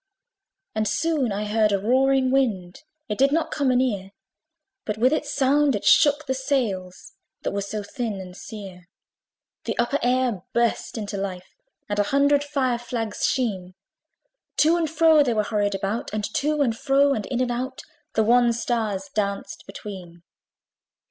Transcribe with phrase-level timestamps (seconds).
[0.73, 4.13] And soon I heard a roaring wind: It did not come anear;
[4.83, 8.87] But with its sound it shook the sails, That were so thin and sere.
[9.65, 11.55] The upper air burst into life!
[11.87, 13.75] And a hundred fire flags sheen,
[14.57, 16.11] To and fro they were hurried about!
[16.11, 17.83] And to and fro, and in and out,
[18.15, 20.23] The wan stars danced between.